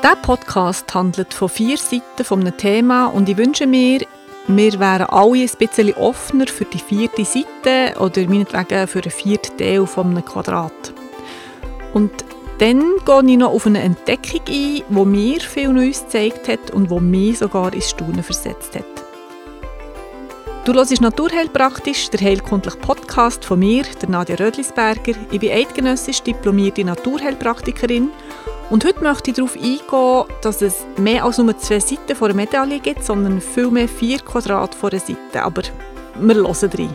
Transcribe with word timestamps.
Dieser 0.00 0.14
Podcast 0.14 0.94
handelt 0.94 1.34
von 1.34 1.48
vier 1.48 1.76
Seiten 1.76 2.22
von 2.22 2.40
einem 2.40 2.56
Thema 2.56 3.06
und 3.06 3.28
ich 3.28 3.36
wünsche 3.36 3.66
mir, 3.66 4.06
wir 4.46 4.78
wären 4.78 5.08
alle 5.08 5.42
ein 5.42 5.50
bisschen 5.58 5.92
offener 5.94 6.46
für 6.46 6.66
die 6.66 6.78
vierte 6.78 7.24
Seite 7.24 7.98
oder 7.98 8.22
meinetwegen 8.28 8.86
für 8.86 9.02
einen 9.02 9.10
vierten 9.10 9.58
Teil 9.58 9.86
von 9.88 10.10
einem 10.10 10.24
Quadrat. 10.24 10.94
Und 11.94 12.12
dann 12.58 12.84
gehe 13.04 13.32
ich 13.32 13.38
noch 13.38 13.52
auf 13.52 13.66
eine 13.66 13.80
Entdeckung 13.80 14.42
ein, 14.48 14.82
die 14.88 15.04
mir 15.04 15.40
viel 15.40 15.72
Neues 15.72 16.04
gezeigt 16.04 16.46
hat 16.46 16.70
und 16.70 16.92
die 16.92 17.00
mich 17.00 17.38
sogar 17.38 17.72
ins 17.74 17.90
Staunen 17.90 18.22
versetzt 18.22 18.76
hat. 18.76 18.84
Du 20.64 20.74
hörst 20.74 21.00
Naturheilpraktisch, 21.00 22.08
der 22.10 22.20
heilkundliche 22.20 22.78
Podcast 22.78 23.44
von 23.44 23.58
mir, 23.58 23.82
der 24.00 24.10
Nadja 24.10 24.36
Rödlisberger. 24.36 25.14
Ich 25.32 25.40
bin 25.40 25.50
eidgenössisch 25.50 26.22
diplomierte 26.22 26.84
Naturheilpraktikerin 26.84 28.10
und 28.70 28.84
heute 28.84 29.02
möchte 29.02 29.30
ich 29.30 29.36
darauf 29.36 29.56
eingehen, 29.56 30.38
dass 30.42 30.60
es 30.60 30.84
mehr 30.98 31.24
als 31.24 31.38
nur 31.38 31.56
zwei 31.56 31.80
Seiten 31.80 32.14
vor 32.14 32.28
einer 32.28 32.36
Medaille 32.36 32.80
gibt, 32.80 33.02
sondern 33.02 33.40
vielmehr 33.40 33.88
vier 33.88 34.18
Quadrate 34.18 34.76
vor 34.76 34.92
einer 34.92 35.00
Seite. 35.00 35.42
Aber 35.42 35.62
wir 36.20 36.34
hören 36.34 36.70
rein. 36.76 36.94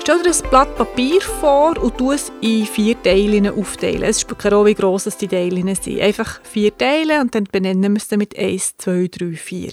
Stell 0.00 0.22
dir 0.22 0.30
ein 0.30 0.50
Blatt 0.50 0.76
Papier 0.76 1.20
vor 1.20 1.76
und 1.82 1.98
tu 1.98 2.12
es 2.12 2.32
in 2.40 2.64
vier 2.64 3.02
Teile 3.02 3.52
aufteilen. 3.52 4.04
Es 4.04 4.20
spielt 4.20 4.38
keine 4.38 4.54
Rolle, 4.54 4.70
wie 4.70 4.74
gross 4.74 5.04
die 5.04 5.26
Teile 5.28 5.74
sind. 5.74 6.00
Einfach 6.00 6.40
vier 6.44 6.76
Teile 6.78 7.20
und 7.20 7.34
dann 7.34 7.44
benennen 7.44 7.92
wir 7.92 8.00
es 8.00 8.10
mit 8.16 8.38
1, 8.38 8.76
2, 8.78 9.08
3, 9.10 9.32
4. 9.32 9.72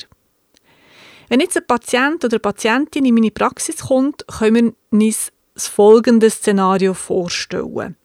Wenn 1.29 1.39
jetzt 1.39 1.55
ein 1.55 1.65
Patient 1.65 2.25
oder 2.25 2.34
eine 2.34 2.39
Patientin 2.39 3.05
in 3.05 3.13
meine 3.13 3.31
Praxis 3.31 3.77
kommt, 3.87 4.25
können 4.27 4.75
wir 4.91 5.05
uns 5.05 5.31
das 5.53 5.67
folgende 5.67 6.29
Szenario 6.29 6.93
vorstellen. 6.93 7.95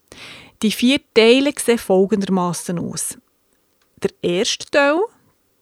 Die 0.61 0.71
vier 0.71 0.99
Teile 1.13 1.53
sehen 1.57 1.77
folgendermaßen 1.77 2.79
aus. 2.79 3.17
Der 4.03 4.11
erste 4.21 4.65
Teil, 4.69 4.99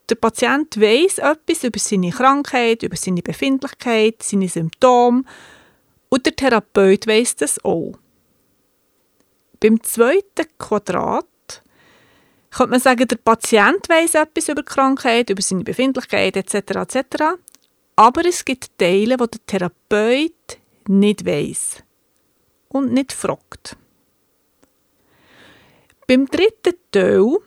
der 0.09 0.15
Patient 0.15 0.75
weiß 0.79 1.19
etwas 1.19 1.63
über 1.63 1.77
seine 1.77 2.09
Krankheit, 2.09 2.81
über 2.81 2.95
seine 2.95 3.21
Befindlichkeit, 3.21 4.23
seine 4.23 4.49
Symptome 4.49 5.23
und 6.09 6.25
der 6.25 6.35
Therapeut 6.35 7.05
weiß 7.05 7.35
das 7.35 7.63
auch. 7.63 7.93
Beim 9.59 9.83
zweiten 9.83 10.47
Quadrat 10.57 11.25
könnte 12.49 12.71
man 12.71 12.79
sagen, 12.79 13.07
der 13.07 13.17
Patient 13.17 13.87
weiß 13.89 14.15
etwas 14.15 14.49
über 14.49 14.63
die 14.63 14.71
Krankheit, 14.71 15.29
über 15.29 15.41
seine 15.43 15.63
Befindlichkeit 15.63 16.37
etc. 16.37 16.55
etc. 16.55 17.23
Aber 17.95 18.25
es 18.25 18.43
gibt 18.45 18.77
Teile, 18.79 19.17
die 19.17 19.27
der 19.27 19.45
Therapeut 19.45 20.57
nicht 20.87 21.23
weiß 21.23 21.83
und 22.69 22.93
nicht 22.93 23.13
fragt. 23.13 23.77
Beim 26.07 26.25
dritten 26.25 26.73
Teil 26.91 27.37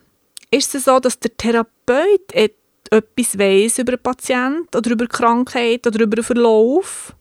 ist 0.50 0.75
es 0.75 0.84
so, 0.84 1.00
dass 1.00 1.19
der 1.19 1.34
Therapeut 1.34 2.33
etwas 2.34 3.39
weiß 3.39 3.78
über 3.78 3.92
den 3.92 4.02
Patienten 4.02 4.77
oder 4.77 4.91
über 4.91 5.06
die 5.06 5.17
Krankheit 5.17 5.86
oder 5.86 6.00
über 6.00 6.17
den 6.17 6.25
Verlauf 6.25 7.14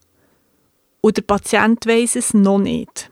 und 1.00 1.16
der 1.16 1.22
Patient 1.22 1.86
weiß 1.86 2.16
es 2.16 2.34
noch 2.34 2.58
nicht. 2.58 3.10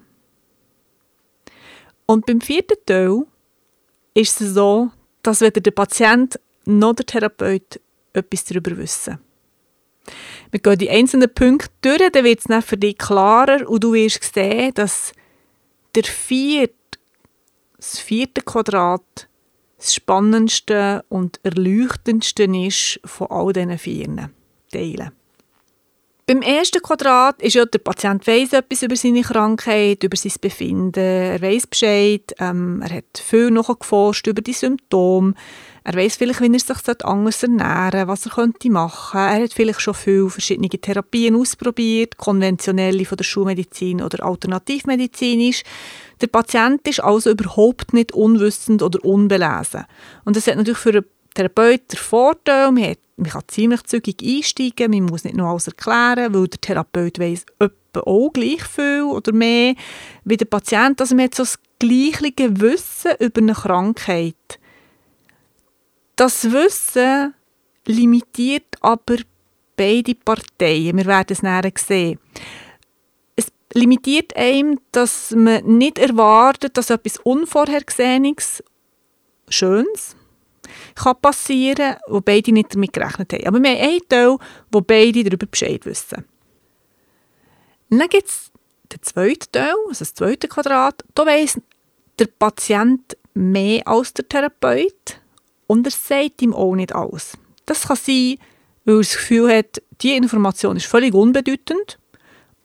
Und 2.05 2.27
beim 2.27 2.41
vierten 2.41 2.77
Teil 2.85 3.23
ist 4.15 4.41
es 4.41 4.55
so, 4.55 4.91
dass 5.23 5.41
weder 5.41 5.61
der 5.61 5.71
Patient 5.71 6.39
noch 6.65 6.95
der 6.95 7.07
Therapeut 7.07 7.81
etwas 8.13 8.45
darüber 8.45 8.77
wissen. 8.77 9.19
Wir 10.51 10.61
gehen 10.61 10.79
die 10.79 10.91
einzelnen 10.91 11.33
Punkte 11.33 11.71
durch, 11.83 12.11
dann 12.13 12.25
wird 12.25 12.41
es 12.47 12.65
für 12.65 12.77
dich 12.77 12.97
klarer 12.99 13.69
und 13.69 13.85
du 13.85 13.93
wirst 13.93 14.35
sehen, 14.35 14.73
dass 14.75 15.13
der 15.95 16.05
vierte 16.05 16.75
das 17.79 17.99
vierte 17.99 18.43
Quadrat 18.43 19.29
das 19.79 19.95
spannendste 19.95 21.05
und 21.09 21.39
erleuchtendste 21.45 22.45
ist 22.45 23.01
von 23.05 23.29
all 23.31 23.53
diesen 23.53 23.79
vier 23.79 24.31
Teilen. 24.73 25.13
Beim 26.27 26.43
ersten 26.43 26.83
Quadrat 26.83 27.41
ist 27.41 27.55
ja, 27.55 27.65
der 27.65 27.79
Patient 27.79 28.27
weiss 28.27 28.53
etwas 28.53 28.83
über 28.83 28.97
seine 28.97 29.23
Krankheit, 29.23 30.05
über 30.05 30.17
sein 30.17 30.35
Befinden, 30.43 31.01
er 31.01 31.41
weiß 31.41 31.69
Bescheid, 31.69 32.35
ähm, 32.39 32.83
er 32.83 32.97
hat 32.97 33.25
viel 33.25 33.51
nachgeforscht 33.51 34.27
über 34.27 34.43
die 34.43 34.53
Symptome, 34.53 35.33
er 35.85 35.95
weiß 35.95 36.17
vielleicht, 36.17 36.43
wie 36.43 36.53
er 36.53 36.59
sich 36.59 37.05
anders 37.07 37.43
ernähren 37.43 37.93
sollte, 37.93 38.09
was 38.09 38.27
er 38.27 38.33
könnte 38.33 38.69
machen. 38.69 39.21
Er 39.21 39.43
hat 39.45 39.55
vielleicht 39.55 39.81
schon 39.81 39.95
viele 39.95 40.29
verschiedene 40.29 40.69
Therapien 40.69 41.35
ausprobiert, 41.35 42.19
konventionelle 42.19 43.07
von 43.07 43.17
der 43.17 43.25
Schulmedizin 43.25 44.03
oder 44.03 44.23
alternativmedizinisch. 44.23 45.63
Der 46.21 46.27
Patient 46.27 46.87
ist 46.89 47.03
also 47.03 47.31
überhaupt 47.31 47.93
nicht 47.93 48.13
unwissend 48.13 48.83
oder 48.83 49.05
unbelesen. 49.05 49.85
Und 50.25 50.37
das 50.37 50.47
hat 50.47 50.57
natürlich 50.57 50.79
für 50.79 50.91
einen 50.91 51.05
Therapeut 51.35 51.93
den 51.93 51.99
Vorteil, 51.99 52.73
man, 52.73 52.85
hat, 52.85 52.99
man 53.17 53.31
kann 53.31 53.43
ziemlich 53.47 53.83
zügig 53.85 54.23
einsteigen, 54.23 54.91
man 54.91 55.05
muss 55.05 55.25
nicht 55.25 55.37
noch 55.37 55.51
alles 55.51 55.69
erklären, 55.69 56.35
weil 56.35 56.49
der 56.49 56.61
Therapeut 56.61 57.19
weiss 57.19 57.47
etwa 57.59 58.01
auch 58.01 58.33
gleich 58.33 58.63
viel 58.65 59.03
oder 59.03 59.33
mehr 59.33 59.75
wie 60.25 60.37
der 60.37 60.47
Patient. 60.47 61.01
Also 61.01 61.15
man 61.15 61.27
hat 61.27 61.35
so 61.35 61.45
das 61.45 61.59
gleiche 61.79 62.61
Wissen 62.61 63.13
über 63.21 63.41
eine 63.41 63.55
Krankheit. 63.55 64.59
Das 66.17 66.51
Wissen 66.51 67.35
limitiert 67.87 68.77
aber 68.81 69.19
beide 69.77 70.15
Parteien. 70.15 70.97
Wir 70.97 71.07
werden 71.07 71.33
es 71.33 71.43
näher 71.43 71.71
sehen. 71.77 72.19
Limitiert 73.79 74.37
einem, 74.37 74.81
dass 74.93 75.31
man 75.31 75.65
nicht 75.65 75.99
erwartet, 75.99 76.77
dass 76.77 76.91
etwas 76.91 77.19
Unvorhergesehenes, 77.19 78.63
Schönes, 79.49 80.17
kann 80.95 81.21
passieren 81.21 81.95
kann, 81.95 82.01
wo 82.09 82.21
beide 82.21 82.53
nicht 82.53 82.75
damit 82.75 82.93
gerechnet 82.93 83.33
haben. 83.33 83.47
Aber 83.47 83.63
wir 83.63 83.71
haben 83.71 83.81
einen 83.81 84.09
Teil, 84.09 84.37
wo 84.71 84.81
beide 84.81 85.25
darüber 85.25 85.47
Bescheid 85.47 85.85
wissen. 85.87 86.25
dann 87.89 88.09
gibt 88.09 88.29
es 88.29 88.51
den 88.93 89.03
zweiten 89.03 89.53
Teil, 89.53 89.75
also 89.89 90.01
das 90.01 90.15
zweite 90.15 90.49
Quadrat. 90.49 91.05
Da 91.15 91.25
weiss 91.25 91.61
der 92.19 92.27
Patient 92.27 93.17
mehr 93.35 93.87
als 93.87 94.13
der 94.15 94.29
Therapeut 94.29 95.21
und 95.67 95.87
er 95.87 95.91
sagt 95.91 96.43
ihm 96.43 96.55
auch 96.55 96.75
nicht 96.75 96.95
alles. 96.95 97.39
Das 97.67 97.87
kann 97.87 97.97
sein, 97.97 98.37
weil 98.85 98.97
er 98.97 98.99
das 98.99 99.13
Gefühl 99.13 99.57
hat, 99.57 99.83
die 100.01 100.17
Information 100.17 100.77
ist 100.77 100.87
völlig 100.87 101.15
unbedeutend 101.15 101.99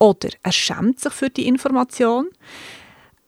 oder 0.04 0.32
er 0.44 0.52
schämt 0.52 1.00
sich 1.00 1.14
für 1.14 1.30
die 1.30 1.48
Information. 1.48 2.28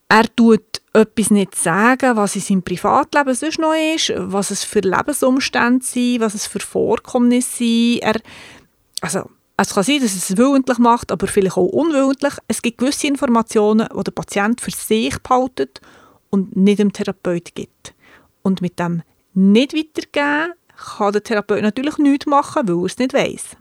Er 0.09 0.24
tut 0.36 0.81
etwas 0.91 1.31
nicht 1.31 1.56
sagen, 1.56 2.18
was 2.18 2.36
in 2.36 2.41
seinem 2.41 2.63
Privatleben 2.63 3.34
sonst 3.34 3.59
noch 3.59 3.74
ist, 3.74 4.12
was 4.18 4.52
es 4.52 4.66
für 4.66 4.81
Lebensumstände 4.81 5.85
sind, 5.85 6.19
was 6.19 6.34
es 6.34 6.47
für 6.47 6.59
Vorkommnisse 6.59 7.58
sind. 7.58 8.00
Er, 8.00 8.19
also, 9.00 9.30
es 9.56 9.74
kann 9.74 9.84
sein, 9.84 10.02
dass 10.02 10.12
er 10.12 10.18
es 10.18 10.38
willentlich 10.38 10.78
macht, 10.78 11.14
aber 11.14 11.28
vielleicht 11.28 11.56
auch 11.56 11.64
unwillentlich. 11.64 12.34
Es 12.50 12.62
gibt 12.62 12.80
gewisse 12.80 13.08
Informationen, 13.08 13.88
die 13.97 14.03
der 14.03 14.12
Patient 14.12 14.59
für 14.59 14.72
sich 14.72 15.18
behaltet 15.19 15.80
und 16.30 16.58
nicht 16.58 16.80
dem 16.80 16.91
Therapeut 16.91 17.56
gibt. 17.56 17.94
Und 18.44 18.62
mit 18.62 18.80
dem 18.80 19.02
nicht 19.34 19.74
weitergeben, 19.74 20.53
kann 20.75 21.14
der 21.14 21.24
Therapeut 21.24 21.62
natürlich 21.62 21.97
nichts 22.00 22.25
machen, 22.25 22.68
weil 22.68 22.80
er 22.80 22.85
es 22.85 22.97
nicht 22.97 23.14
weiss. 23.14 23.56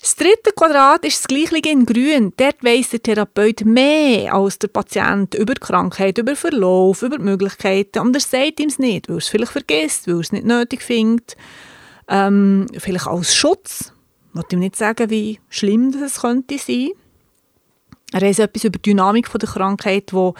Das 0.00 0.14
dritte 0.14 0.52
Quadrat 0.54 1.04
ist 1.04 1.18
das 1.18 1.26
gleiche 1.26 1.68
in 1.68 1.84
grün. 1.84 2.32
Dort 2.36 2.62
weiss 2.62 2.90
der 2.90 3.02
Therapeut 3.02 3.64
mehr 3.64 4.32
als 4.32 4.58
der 4.58 4.68
Patient 4.68 5.34
über 5.34 5.54
die 5.54 5.60
Krankheit, 5.60 6.18
über 6.18 6.32
den 6.32 6.36
Verlauf, 6.36 7.02
über 7.02 7.18
die 7.18 7.24
Möglichkeiten. 7.24 7.98
Und 7.98 8.14
er 8.14 8.20
sagt 8.20 8.60
ihm 8.60 8.68
es 8.68 8.78
nicht, 8.78 9.08
weil 9.08 9.16
er 9.16 9.18
es 9.18 9.28
vielleicht 9.28 9.52
vergisst, 9.52 10.06
weil 10.06 10.14
er 10.14 10.20
es 10.20 10.32
nicht 10.32 10.46
nötig 10.46 10.82
findet. 10.82 11.36
Ähm, 12.06 12.66
vielleicht 12.78 13.08
als 13.08 13.34
Schutz. 13.34 13.92
Ich 14.28 14.34
will 14.34 14.44
ihm 14.52 14.58
nicht 14.60 14.76
sagen, 14.76 15.10
wie 15.10 15.40
schlimm 15.48 15.90
das 15.90 16.20
könnte 16.20 16.58
sein. 16.58 16.90
Er 18.12 18.22
weiß 18.22 18.38
etwas 18.38 18.64
über 18.64 18.78
die 18.78 18.90
Dynamik 18.90 19.30
der 19.30 19.48
Krankheit, 19.48 20.12
die 20.12 20.32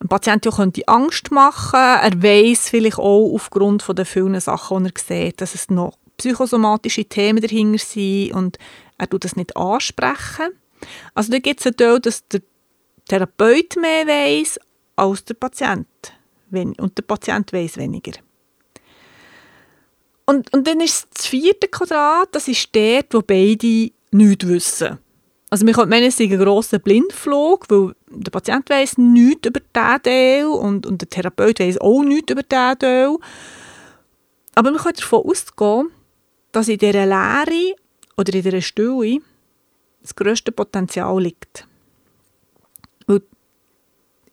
ein 0.00 0.08
Patient 0.08 0.44
ja 0.44 0.52
könnte 0.52 0.86
Angst 0.86 1.30
machen. 1.30 1.78
Er 1.78 2.22
weiß 2.22 2.68
vielleicht 2.68 2.98
auch 2.98 3.32
aufgrund 3.32 3.86
den 3.96 4.04
vielen 4.04 4.40
Sachen, 4.40 4.84
die 4.84 4.90
er 4.90 5.00
sieht, 5.00 5.40
dass 5.40 5.54
es 5.54 5.70
noch 5.70 5.94
psychosomatische 6.18 7.04
Themen 7.04 7.40
dahinter 7.40 7.78
sind 7.78 8.32
und 8.32 8.58
er 8.98 9.08
tut 9.08 9.24
das 9.24 9.36
nicht 9.36 9.56
ansprechen. 9.56 10.48
Also 11.14 11.32
da 11.32 11.38
gibt 11.38 11.60
es 11.60 11.66
einen 11.66 11.76
Teil, 11.76 12.00
dass 12.00 12.26
der 12.28 12.42
Therapeut 13.08 13.76
mehr 13.76 14.06
weiß 14.06 14.60
als 14.96 15.24
der 15.24 15.34
Patient 15.34 15.86
und 16.50 16.98
der 16.98 17.02
Patient 17.02 17.52
weiß 17.52 17.76
weniger. 17.76 18.12
Und, 20.26 20.52
und 20.52 20.66
dann 20.66 20.80
ist 20.80 21.08
das 21.14 21.26
vierte 21.26 21.68
Quadrat, 21.68 22.28
das 22.32 22.48
ist 22.48 22.68
dort, 22.74 23.14
wo 23.14 23.22
beide 23.22 23.90
nichts 24.10 24.46
wissen. 24.46 24.98
Also 25.50 25.64
man 25.64 25.72
könnte 25.72 25.88
meinen, 25.88 26.08
es 26.08 26.20
ist 26.20 26.30
ein 26.30 26.38
grosser 26.38 26.78
Blindflug, 26.78 27.64
weil 27.70 27.94
der 28.10 28.30
Patient 28.30 28.68
weiß 28.68 28.98
nichts 28.98 29.48
über 29.48 29.60
diesen 29.60 30.02
Teil 30.02 30.46
und, 30.46 30.86
und 30.86 31.00
der 31.00 31.08
Therapeut 31.08 31.60
weiß 31.60 31.80
auch 31.80 32.02
nichts 32.02 32.30
über 32.30 32.42
diesen 32.42 32.78
Teil. 32.78 33.16
Aber 34.54 34.70
man 34.70 34.80
könnte 34.80 35.00
davon 35.00 35.24
ausgehen, 35.24 35.90
dass 36.52 36.68
in 36.68 36.78
dieser 36.78 37.06
Lehre 37.06 37.74
oder 38.16 38.34
in 38.34 38.42
dieser 38.42 38.60
Stille 38.60 39.20
das 40.00 40.14
grösste 40.14 40.52
Potenzial 40.52 41.22
liegt. 41.22 41.66
Weil 43.06 43.22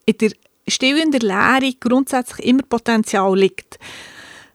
in 0.06 0.18
der 0.18 0.32
Still 0.68 0.98
in 0.98 1.12
der 1.12 1.22
Leere 1.22 1.76
grundsätzlich 1.80 2.48
immer 2.48 2.64
Potenzial 2.64 3.38
liegt. 3.38 3.78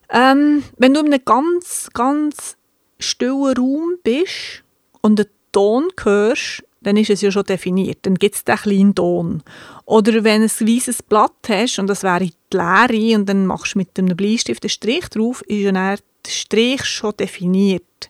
Ähm, 0.09 0.63
wenn 0.77 0.93
du 0.93 0.99
in 0.99 1.07
einem 1.07 1.23
ganz, 1.23 1.89
ganz 1.93 2.57
stillen 2.99 3.55
Raum 3.55 3.95
bist 4.03 4.63
und 5.01 5.19
einen 5.19 5.29
Ton 5.53 5.87
hörst, 6.03 6.63
dann 6.81 6.97
ist 6.97 7.11
es 7.11 7.21
ja 7.21 7.31
schon 7.31 7.43
definiert. 7.43 7.99
Dann 8.01 8.15
gibt 8.15 8.35
es 8.35 8.43
den 8.43 8.57
kleinen 8.57 8.95
Ton. 8.95 9.43
Oder 9.85 10.23
wenn 10.23 10.41
du 10.41 10.47
ein 10.47 10.67
weißes 10.67 11.03
Blatt 11.03 11.47
hast 11.47 11.79
und 11.79 11.87
das 11.87 12.03
wäre 12.03 12.25
die 12.25 12.33
Leere 12.51 13.17
und 13.17 13.29
dann 13.29 13.45
machst 13.45 13.75
du 13.75 13.79
mit 13.79 13.97
einem 13.97 14.17
Bleistift 14.17 14.63
einen 14.63 14.69
Strich 14.69 15.07
drauf, 15.09 15.41
ist 15.43 15.61
ja 15.61 15.71
der 16.25 16.31
Strich 16.31 16.85
schon 16.85 17.15
definiert. 17.17 18.09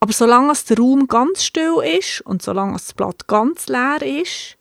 Aber 0.00 0.12
solange 0.12 0.52
der 0.68 0.78
Raum 0.78 1.06
ganz 1.06 1.44
still 1.44 1.76
ist 1.98 2.20
und 2.22 2.42
solange 2.42 2.74
das 2.74 2.92
Blatt 2.92 3.26
ganz 3.26 3.68
leer 3.68 4.02
ist, 4.02 4.56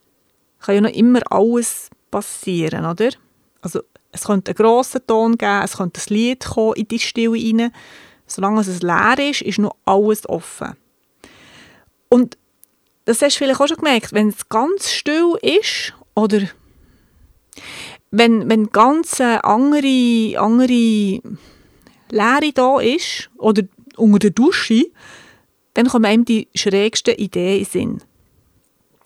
kann 0.59 0.75
ja 0.75 0.81
noch 0.81 0.89
immer 0.91 1.19
alles 1.29 1.89
passieren, 2.09 2.85
oder? 2.85 3.09
Also 3.61 3.81
es 4.11 4.23
könnte 4.23 4.51
einen 4.51 4.55
grossen 4.55 5.05
Ton 5.05 5.37
geben, 5.37 5.63
es 5.63 5.77
könnte 5.77 5.99
ein 5.99 6.13
Lied 6.13 6.45
kommen 6.45 6.75
in 6.75 6.87
die 6.87 6.99
Stille 6.99 7.31
rein. 7.31 7.73
Solange 8.25 8.61
es 8.61 8.81
leer 8.81 9.19
ist, 9.19 9.41
ist 9.41 9.59
noch 9.59 9.75
alles 9.85 10.27
offen. 10.29 10.77
Und 12.09 12.37
das 13.05 13.21
hast 13.21 13.35
du 13.35 13.39
vielleicht 13.39 13.59
auch 13.59 13.67
schon 13.67 13.77
gemerkt, 13.77 14.13
wenn 14.13 14.29
es 14.29 14.47
ganz 14.47 14.89
still 14.91 15.35
ist 15.41 15.93
oder 16.15 16.41
wenn, 18.11 18.49
wenn 18.49 18.69
ganz 18.69 19.19
andere, 19.19 20.37
andere 20.37 21.21
Leere 22.13 22.53
da 22.53 22.79
ist 22.79 23.29
oder 23.37 23.63
unter 23.97 24.19
der 24.19 24.29
Dusche, 24.31 24.85
dann 25.73 25.87
kommen 25.87 26.05
einem 26.05 26.25
die 26.25 26.47
schrägsten 26.53 27.15
Ideen 27.15 27.59
in 27.59 27.63
den 27.63 27.71
Sinn. 27.71 28.01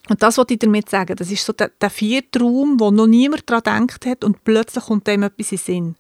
Und 0.10 0.24
das 0.24 0.38
wollte 0.38 0.54
ich 0.54 0.60
damit 0.60 0.90
sagen. 0.90 1.16
Das 1.16 1.32
ist 1.32 1.46
so 1.46 1.54
der, 1.54 1.72
der 1.82 1.90
vierte 1.90 2.40
Raum, 2.40 2.80
wo 2.80 2.92
noch 2.92 3.08
niemand 3.08 3.50
daran 3.50 3.88
gedacht 3.88 4.06
hat 4.06 4.24
und 4.24 4.44
plötzlich 4.44 4.86
kommt 4.86 5.08
dem 5.08 5.24
etwas 5.24 5.52
in 5.52 5.58
den 5.58 5.64
Sinn. 5.64 5.96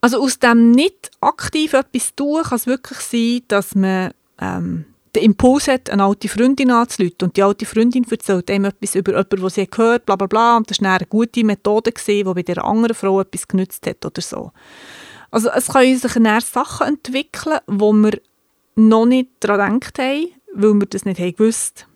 Also 0.00 0.22
aus 0.22 0.38
dem 0.38 0.70
nicht 0.70 1.10
aktiv 1.20 1.72
etwas 1.72 2.14
tun, 2.14 2.42
kann 2.42 2.56
es 2.56 2.66
wirklich 2.66 2.98
sein, 2.98 3.42
dass 3.48 3.74
man 3.74 4.12
ähm, 4.40 4.84
den 5.14 5.24
Impuls 5.24 5.68
hat, 5.68 5.90
eine 5.90 6.04
alte 6.04 6.28
Freundin 6.28 6.70
anzuleiten 6.70 7.28
und 7.28 7.36
die 7.36 7.42
alte 7.42 7.66
Freundin 7.66 8.06
erzählt 8.08 8.50
einem 8.50 8.66
etwas 8.66 8.94
über 8.94 9.12
jemanden, 9.12 9.40
den 9.40 9.48
sie 9.50 9.66
gehört 9.66 10.06
bla 10.06 10.16
bla 10.16 10.26
bla 10.26 10.56
und 10.58 10.70
das 10.70 10.80
war 10.80 10.96
eine 10.96 11.06
gute 11.06 11.42
Methode, 11.42 11.92
die 12.06 12.24
bei 12.24 12.42
der 12.42 12.64
anderen 12.64 12.94
Frau 12.94 13.20
etwas 13.20 13.48
genützt 13.48 13.86
hat 13.86 14.04
oder 14.04 14.20
so. 14.20 14.52
Also 15.30 15.50
es 15.50 15.68
können 15.68 15.98
sich 15.98 16.12
dann 16.12 16.40
Sachen 16.40 16.88
entwickeln, 16.88 17.58
wo 17.66 17.92
wir 17.92 18.20
noch 18.76 19.06
nicht 19.06 19.30
daran 19.40 19.80
gedacht 19.80 19.98
haben, 19.98 20.28
weil 20.54 20.74
wir 20.74 20.86
das 20.86 21.04
nicht 21.04 21.20
haben 21.20 21.34
gewusst 21.36 21.86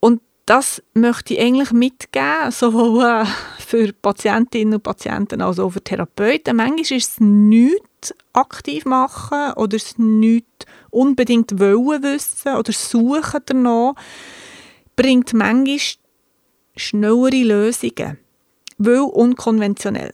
Und 0.00 0.20
das 0.46 0.82
möchte 0.94 1.34
ich 1.34 1.40
eigentlich 1.40 1.72
mitgeben, 1.72 2.50
sowohl 2.50 3.04
äh, 3.04 3.24
für 3.58 3.92
Patientinnen 3.92 4.74
und 4.74 4.82
Patienten 4.82 5.40
als 5.40 5.58
auch 5.58 5.70
für 5.70 5.82
Therapeuten. 5.82 6.56
Manchmal 6.56 6.80
ist 6.80 6.92
es 6.92 7.20
nichts 7.20 8.14
aktiv 8.32 8.84
machen 8.84 9.52
oder 9.54 9.76
es 9.76 9.98
nichts 9.98 10.66
unbedingt 10.90 11.58
wollen 11.58 12.02
wissen 12.02 12.54
oder 12.54 12.72
suchen 12.72 13.40
danach, 13.46 13.94
bringt 14.96 15.32
manchmal 15.32 15.78
schnellere 16.76 17.42
Lösungen, 17.42 18.18
weil 18.78 19.00
unkonventionell. 19.00 20.12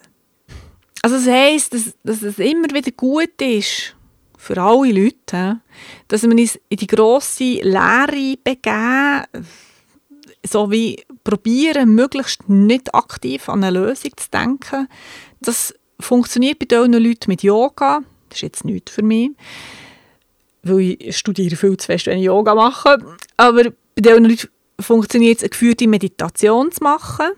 Also 1.02 1.16
das 1.16 1.26
heisst, 1.26 1.74
dass, 1.74 1.94
dass 2.04 2.22
es 2.22 2.38
immer 2.38 2.68
wieder 2.70 2.90
gut 2.92 3.40
ist, 3.40 3.94
für 4.40 4.60
alle 4.60 4.92
Leute, 4.92 5.60
dass 6.08 6.22
wir 6.22 6.30
uns 6.30 6.58
in 6.70 6.78
die 6.78 6.86
grosse 6.86 7.60
Lehre 7.62 8.38
begeben, 8.42 9.26
so 10.44 10.70
wie 10.70 11.04
probieren, 11.22 11.94
möglichst 11.94 12.48
nicht 12.48 12.94
aktiv 12.94 13.50
an 13.50 13.62
eine 13.62 13.78
Lösung 13.78 14.12
zu 14.16 14.30
denken. 14.30 14.88
Das 15.40 15.74
funktioniert 16.00 16.58
bei 16.58 16.64
diesen 16.64 16.94
Leuten 16.94 17.28
mit 17.30 17.42
Yoga. 17.42 18.00
Das 18.30 18.38
ist 18.38 18.42
jetzt 18.42 18.64
nichts 18.64 18.92
für 18.92 19.02
mich, 19.02 19.30
weil 20.62 20.96
ich 20.98 21.18
studiere 21.18 21.56
viel 21.56 21.76
zu 21.76 21.86
fest, 21.86 22.06
wenn 22.06 22.18
ich 22.18 22.24
Yoga 22.24 22.54
mache. 22.54 22.96
Aber 23.36 23.64
bei 23.64 24.00
diesen 24.00 24.24
Leuten 24.24 24.48
funktioniert 24.80 25.38
es, 25.38 25.42
eine 25.42 25.50
geführte 25.50 25.86
Meditation 25.86 26.72
zu 26.72 26.82
machen. 26.82 27.32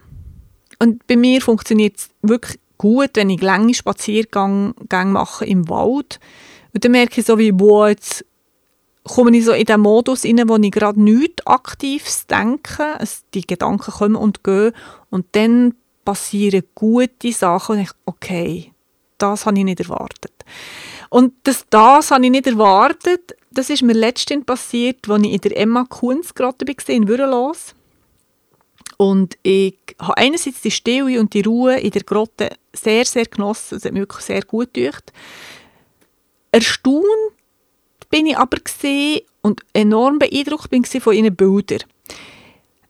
Und 0.78 1.04
bei 1.08 1.16
mir 1.16 1.40
funktioniert 1.40 1.96
es 1.96 2.10
wirklich 2.22 2.60
gut, 2.78 3.10
wenn 3.14 3.30
ich 3.30 3.40
lange 3.40 3.74
Spaziergänge 3.74 4.74
mache 5.04 5.44
im 5.44 5.68
Wald 5.68 6.20
und 6.74 6.84
dann 6.84 6.92
merke 6.92 7.20
ich 7.20 7.26
so 7.26 7.38
wie, 7.38 7.52
boah, 7.52 7.88
jetzt 7.88 8.24
komme 9.04 9.36
ich 9.36 9.44
so 9.44 9.52
in 9.52 9.66
den 9.66 9.80
Modus 9.80 10.24
rein, 10.24 10.48
wo 10.48 10.56
ich 10.56 10.70
gerade 10.70 11.00
nichts 11.00 11.46
Aktives 11.46 12.26
denke. 12.26 12.96
Es, 12.98 13.24
die 13.34 13.46
Gedanken 13.46 13.90
kommen 13.90 14.16
und 14.16 14.44
gehen. 14.44 14.72
Und 15.10 15.26
dann 15.32 15.74
passieren 16.04 16.64
gute 16.74 17.32
Sachen 17.32 17.76
und 17.76 17.82
ich, 17.82 17.90
okay, 18.06 18.72
das 19.18 19.46
habe 19.46 19.58
ich 19.58 19.64
nicht 19.64 19.80
erwartet. 19.80 20.32
Und 21.10 21.34
das, 21.44 21.66
das 21.68 22.10
habe 22.10 22.24
ich 22.24 22.30
nicht 22.30 22.46
erwartet, 22.46 23.36
das 23.50 23.68
ist 23.68 23.82
mir 23.82 23.92
letztens 23.92 24.46
passiert, 24.46 25.08
als 25.08 25.22
ich 25.24 25.32
in 25.32 25.40
der 25.40 25.56
Emma 25.58 25.84
Kunz 25.84 26.32
gerade 26.32 26.66
war, 26.66 26.88
in 26.88 27.06
Würrelos. 27.06 27.74
Und 29.02 29.36
ich 29.42 29.74
habe 29.98 30.16
einerseits 30.16 30.60
die 30.60 30.70
Stille 30.70 31.18
und 31.18 31.34
die 31.34 31.40
Ruhe 31.40 31.80
in 31.80 31.90
der 31.90 32.04
Grotte 32.04 32.50
sehr, 32.72 33.04
sehr 33.04 33.24
genossen. 33.24 33.78
Es 33.78 33.84
hat 33.84 33.90
mir 33.90 33.98
wirklich 33.98 34.24
sehr 34.24 34.42
gut 34.42 34.72
gedacht. 34.72 35.12
Erstaunt 36.52 37.02
bin 38.10 38.28
ich 38.28 38.38
aber 38.38 38.58
und 39.40 39.60
enorm 39.72 40.20
beeindruckt 40.20 40.70
bin 40.70 40.84
von 40.84 41.14
ihren 41.14 41.34
Bildern. 41.34 41.80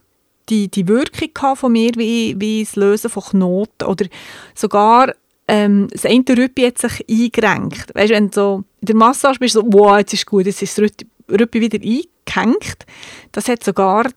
die, 0.48 0.68
die 0.68 0.88
Wirkung 0.88 1.56
von 1.56 1.72
mir, 1.72 1.92
wie, 1.96 2.34
wie 2.38 2.64
das 2.64 2.76
Lösen 2.76 3.10
von 3.10 3.22
Knoten 3.22 3.86
oder 3.86 4.06
sogar 4.54 5.12
ähm, 5.50 5.88
das 5.90 6.06
eine 6.06 6.24
Rüppi 6.28 6.62
hat 6.62 6.78
sich 6.78 7.04
eingerenkt. 7.10 7.92
Weißt, 7.94 8.12
wenn 8.12 8.30
du 8.30 8.34
so 8.34 8.64
in 8.80 8.86
der 8.86 8.96
Massage 8.96 9.40
bist, 9.40 9.54
so, 9.54 9.64
wow, 9.66 9.98
jetzt 9.98 10.14
ist 10.14 10.26
gut, 10.26 10.46
jetzt 10.46 10.62
ist 10.62 10.78
das 10.78 10.90
Rüppi 11.28 11.60
wieder 11.60 11.78
eingehängt. 11.78 12.86
Das 13.32 13.48
hat 13.48 13.64
sogar 13.64 14.08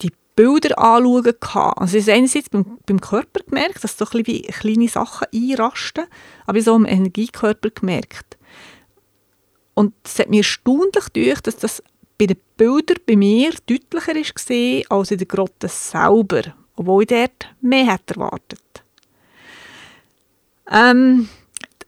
die 0.00 0.12
Bilder 0.36 0.78
anschauen 0.78 1.34
gehabt. 1.40 1.80
Also, 1.80 1.98
ich 1.98 2.04
habe 2.04 2.12
einerseits 2.18 2.50
beim, 2.50 2.78
beim 2.86 3.00
Körper 3.00 3.40
gemerkt, 3.44 3.82
dass 3.82 3.98
so 3.98 4.06
ein 4.12 4.26
wie 4.28 4.42
kleine 4.42 4.86
Sachen 4.86 5.26
einrasten, 5.34 6.04
aber 6.46 6.58
ich 6.58 6.66
habe 6.66 6.70
so 6.70 6.74
am 6.74 6.86
Energiekörper 6.86 7.70
gemerkt. 7.70 8.36
Und 9.80 9.94
es 10.04 10.18
hat 10.18 10.28
mir 10.28 10.40
erstaunlich 10.40 11.10
gedacht, 11.14 11.46
dass 11.46 11.56
das 11.56 11.82
bei 12.18 12.26
den 12.26 12.36
Bildern 12.58 12.98
bei 13.06 13.16
mir 13.16 13.50
deutlicher 13.64 14.14
war 14.14 14.98
als 14.98 15.10
in 15.10 15.16
der 15.16 15.26
Grotte 15.26 15.68
selber, 15.68 16.42
obwohl 16.76 17.04
ich 17.04 17.08
dort 17.08 17.48
mehr 17.62 17.90
hätte 17.90 18.16
erwartet. 18.16 18.60
Ähm, 20.70 21.30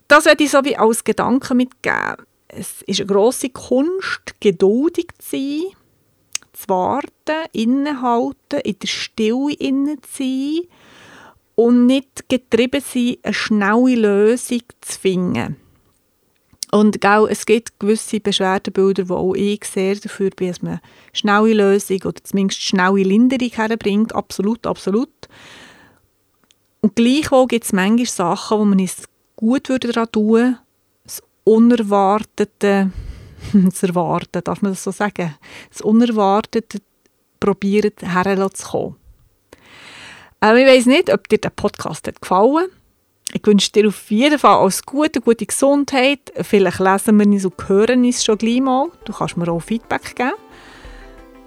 das 0.08 0.24
werde 0.24 0.42
ich 0.42 0.50
so 0.50 0.64
wie 0.64 0.74
als 0.74 1.04
Gedanken 1.04 1.58
mitgeben. 1.58 2.24
Es 2.48 2.80
ist 2.86 3.00
eine 3.00 3.08
grosse 3.08 3.50
Kunst, 3.50 4.40
geduldig 4.40 5.08
zu 5.18 5.36
sein, 5.36 5.76
zu 6.54 6.68
warten, 6.68 7.46
innehalten, 7.52 8.60
in 8.64 8.78
der 8.78 8.88
Stille 8.88 9.52
innen 9.52 10.02
zu 10.02 10.22
sein 10.22 10.60
und 11.56 11.84
nicht 11.84 12.26
getrieben 12.30 12.80
sein, 12.80 13.18
eine 13.22 13.34
schnelle 13.34 13.96
Lösung 13.96 14.62
zu 14.80 14.98
finden. 14.98 15.61
Und 16.74 17.02
gell, 17.02 17.26
es 17.28 17.44
gibt 17.44 17.78
gewisse 17.78 18.18
Beschwerdebilder, 18.18 19.10
wo 19.10 19.16
auch 19.16 19.34
ich 19.34 19.62
sehr 19.66 19.94
dafür 19.94 20.30
bin, 20.30 20.48
dass 20.48 20.62
man 20.62 20.80
schnelle 21.12 21.52
Lösung 21.52 22.00
oder 22.06 22.24
zumindest 22.24 22.62
schnelle 22.62 23.02
Linderung 23.02 23.50
herbringt. 23.50 24.14
Absolut, 24.14 24.66
absolut. 24.66 25.10
Und 26.80 26.96
gleichwohl 26.96 27.46
gibt 27.46 27.66
es 27.66 27.74
manchmal 27.74 28.06
Sachen, 28.06 28.58
wo 28.58 28.64
man 28.64 28.78
es 28.78 29.04
gut 29.36 29.68
würde 29.68 29.92
daran 29.92 30.10
tun 30.12 30.32
würde, 30.32 30.58
das 31.04 31.22
Unerwartete 31.44 32.90
zu 33.72 33.86
erwarten, 33.86 34.42
darf 34.42 34.62
man 34.62 34.72
das 34.72 34.82
so 34.82 34.92
sagen? 34.92 35.34
Das 35.70 35.82
Unerwartete 35.82 36.78
probiert 37.38 38.00
herzukommen. 38.00 38.96
Ähm, 40.40 40.56
ich 40.56 40.66
weiss 40.66 40.86
nicht, 40.86 41.12
ob 41.12 41.28
dir 41.28 41.38
der 41.38 41.50
Podcast 41.50 42.06
hat 42.08 42.22
gefallen 42.22 42.70
Ich 43.34 43.46
wünsche 43.46 43.72
dir 43.72 43.88
auf 43.88 44.10
jeden 44.10 44.38
Fall 44.38 44.58
alles 44.58 44.84
Gute, 44.84 45.22
gute 45.22 45.46
Gesundheit. 45.46 46.30
Vielleicht 46.42 46.80
lesen 46.80 47.18
wir 47.18 47.26
uns 47.26 47.46
und 47.46 47.68
hören 47.68 48.04
uns 48.04 48.22
schon 48.22 48.36
gleich 48.36 48.60
mal. 48.60 48.88
Du 49.04 49.14
kannst 49.14 49.38
mir 49.38 49.50
auch 49.50 49.62
Feedback 49.62 50.14
geben. 50.14 50.32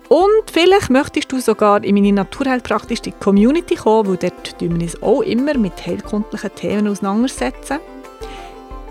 Und 0.09 0.51
vielleicht 0.51 0.89
möchtest 0.89 1.31
du 1.31 1.39
sogar 1.39 1.81
in 1.83 1.93
meine 1.95 2.13
naturheilpraktische 2.13 3.11
Community 3.11 3.75
kommen, 3.75 4.09
weil 4.09 4.17
dort 4.17 4.55
wir 4.59 4.71
uns 4.71 4.99
auch 5.01 5.21
immer 5.21 5.57
mit 5.57 5.85
heilkundlichen 5.85 6.55
Themen 6.55 6.87
auseinandersetzen. 6.87 7.79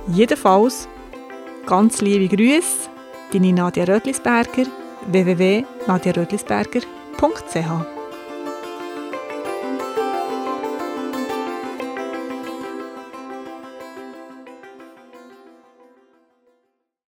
Jedenfalls 0.09 0.89
ganz 1.67 2.01
liebe 2.01 2.35
Grüße, 2.35 2.89
deine 3.33 3.53
Nadia 3.53 3.85
Rödlisberger, 3.85 4.65
www.nadiarödlisberger.ch 5.11 7.94